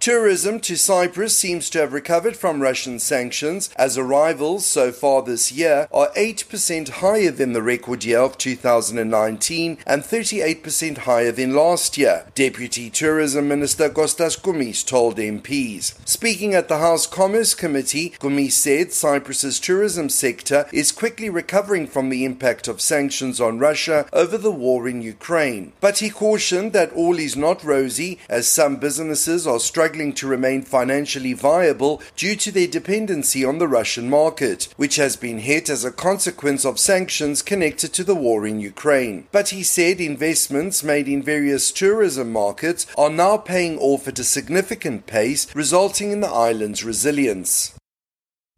[0.00, 5.50] Tourism to Cyprus seems to have recovered from Russian sanctions as arrivals so far this
[5.50, 11.98] year are 8% higher than the record year of 2019 and 38% higher than last
[11.98, 15.98] year, Deputy Tourism Minister Kostas Koumis told MPs.
[16.08, 22.08] Speaking at the House Commerce Committee, Koumis said Cyprus's tourism sector is quickly recovering from
[22.08, 25.72] the impact of sanctions on Russia over the war in Ukraine.
[25.80, 30.26] But he cautioned that all is not rosy as some businesses are struggling struggling to
[30.26, 35.70] remain financially viable due to their dependency on the Russian market, which has been hit
[35.70, 39.26] as a consequence of sanctions connected to the war in Ukraine.
[39.32, 44.24] But he said investments made in various tourism markets are now paying off at a
[44.24, 47.72] significant pace, resulting in the island's resilience.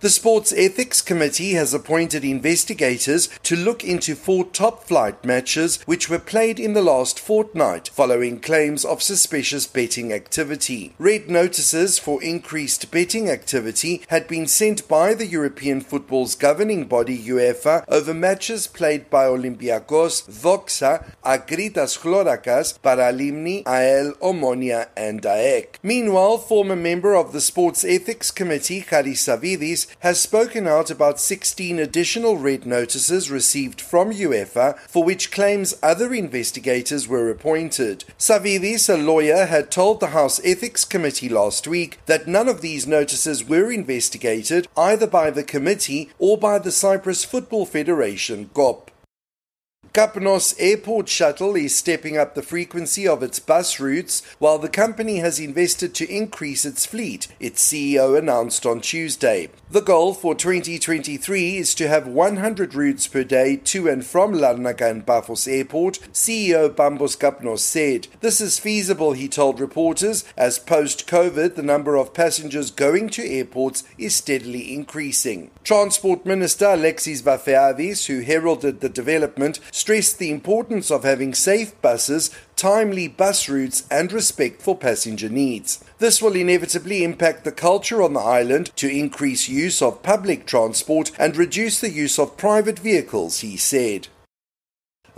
[0.00, 6.08] The Sports Ethics Committee has appointed investigators to look into four top flight matches which
[6.08, 10.94] were played in the last fortnight following claims of suspicious betting activity.
[10.98, 17.18] Red notices for increased betting activity had been sent by the European football's governing body
[17.18, 25.78] UEFA over matches played by Olympiacos, Doxa, Akritas Chlorakas, Paralimni, AEL, Omonia and AEK.
[25.82, 31.78] Meanwhile, former member of the Sports Ethics Committee, Charis Savvidis, has spoken out about 16
[31.78, 38.04] additional red notices received from UEFA for which claims other investigators were appointed.
[38.18, 42.86] Savvidis, a lawyer, had told the House Ethics Committee last week that none of these
[42.86, 48.90] notices were investigated either by the committee or by the Cyprus Football Federation, KOP.
[49.92, 55.16] Kapnos Airport Shuttle is stepping up the frequency of its bus routes while the company
[55.16, 59.48] has invested to increase its fleet, its CEO announced on Tuesday.
[59.68, 64.88] The goal for 2023 is to have 100 routes per day to and from Larnaca
[64.88, 68.06] and Paphos Airport, CEO Bambos Kapnos said.
[68.20, 73.28] This is feasible, he told reporters, as post COVID the number of passengers going to
[73.28, 75.50] airports is steadily increasing.
[75.64, 82.30] Transport Minister Alexis Vafeades, who heralded the development, stressed the importance of having safe buses,
[82.56, 85.82] timely bus routes, and respect for passenger needs.
[85.98, 91.10] This will inevitably impact the culture on the island to increase use of public transport
[91.18, 94.08] and reduce the use of private vehicles, he said.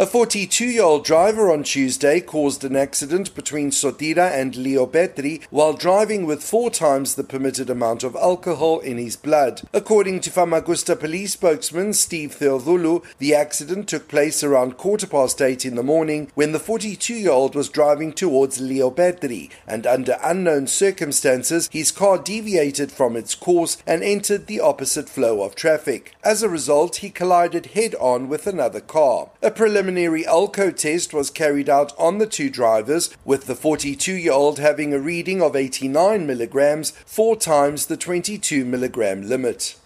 [0.02, 5.74] A 42 year old driver on Tuesday caused an accident between Sotira and Liopetri while
[5.74, 9.62] driving with four times the permitted amount of alcohol in his blood.
[9.72, 15.64] According to Famagusta police spokesman Steve Theodoulou, the accident took place around quarter past eight
[15.64, 20.66] in the morning when the 42 year old was driving towards Liopetri and under unknown
[20.66, 26.12] circumstances his car deviated from its course and entered the opposite flow of traffic.
[26.24, 29.30] As a result, he collided head on with another car.
[29.40, 34.32] A preliminary ALCO test was carried out on the two drivers, with the 42 year
[34.32, 39.76] old having a reading of 89 milligrams, four times the 22 milligram limit.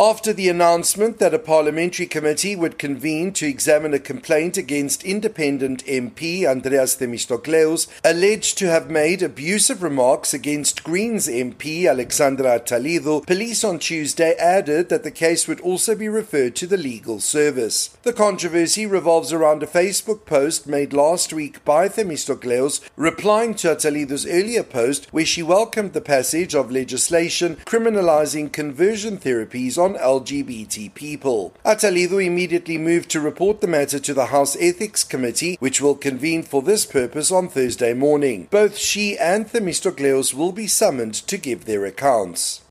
[0.00, 5.84] After the announcement that a parliamentary committee would convene to examine a complaint against independent
[5.86, 13.64] MP Andreas Themistokleous, alleged to have made abusive remarks against Greens MP Alexandra Attalidou, police
[13.64, 17.88] on Tuesday added that the case would also be referred to the legal service.
[18.04, 24.26] The controversy revolves around a Facebook post made last week by Themistokleous, replying to Attalidou's
[24.26, 31.54] earlier post where she welcomed the passage of legislation criminalizing conversion therapies on LGBT people.
[31.64, 36.42] Attalidou immediately moved to report the matter to the House Ethics Committee, which will convene
[36.42, 38.48] for this purpose on Thursday morning.
[38.50, 42.62] Both she and Themistokleous will be summoned to give their accounts.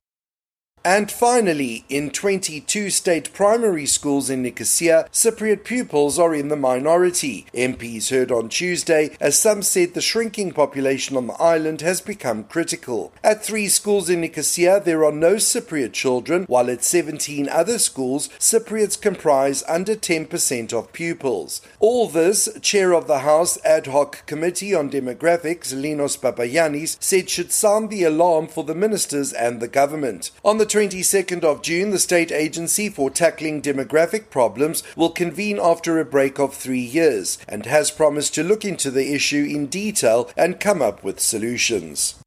[0.87, 7.45] And finally, in 22 state primary schools in Nicosia, Cypriot pupils are in the minority.
[7.53, 12.45] MPs heard on Tuesday as some said the shrinking population on the island has become
[12.45, 13.11] critical.
[13.21, 18.29] At three schools in Nicosia, there are no Cypriot children, while at 17 other schools,
[18.39, 21.61] Cypriots comprise under 10% of pupils.
[21.81, 27.51] All this, Chair of the House Ad Hoc Committee on Demographics, Linos Papagiannis, said should
[27.51, 30.31] sound the alarm for the ministers and the government.
[30.45, 35.99] On the 22nd of June, the State Agency for Tackling Demographic Problems will convene after
[35.99, 40.29] a break of three years and has promised to look into the issue in detail
[40.37, 42.19] and come up with solutions.